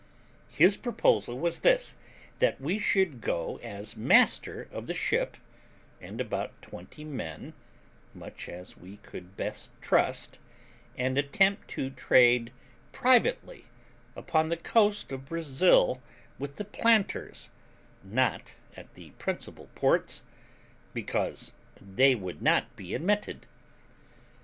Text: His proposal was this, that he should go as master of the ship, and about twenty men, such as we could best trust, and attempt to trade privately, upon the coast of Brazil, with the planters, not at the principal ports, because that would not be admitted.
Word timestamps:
His 0.49 0.77
proposal 0.77 1.37
was 1.37 1.59
this, 1.59 1.93
that 2.39 2.57
he 2.59 2.79
should 2.79 3.21
go 3.21 3.57
as 3.61 3.95
master 3.95 4.67
of 4.71 4.87
the 4.87 4.95
ship, 4.95 5.37
and 6.01 6.19
about 6.19 6.59
twenty 6.59 7.03
men, 7.03 7.53
such 8.19 8.49
as 8.49 8.75
we 8.75 8.97
could 9.03 9.37
best 9.37 9.69
trust, 9.79 10.39
and 10.97 11.19
attempt 11.19 11.67
to 11.77 11.91
trade 11.91 12.51
privately, 12.91 13.65
upon 14.15 14.49
the 14.49 14.57
coast 14.57 15.11
of 15.11 15.29
Brazil, 15.29 16.01
with 16.39 16.55
the 16.55 16.65
planters, 16.65 17.51
not 18.03 18.55
at 18.75 18.91
the 18.95 19.11
principal 19.19 19.69
ports, 19.75 20.23
because 20.95 21.53
that 21.79 22.19
would 22.19 22.41
not 22.41 22.75
be 22.75 22.95
admitted. 22.95 23.45